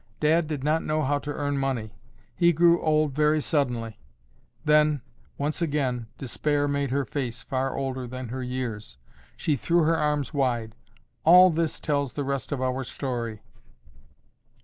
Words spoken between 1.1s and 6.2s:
to earn money. He grew old very suddenly," then, once again,